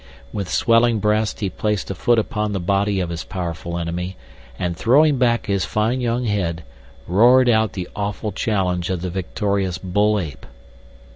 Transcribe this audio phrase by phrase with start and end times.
[0.33, 4.17] With swelling breast, he placed a foot upon the body of his powerful enemy,
[4.57, 6.63] and throwing back his fine young head,
[7.05, 10.47] roared out the awful challenge of the victorious bull ape.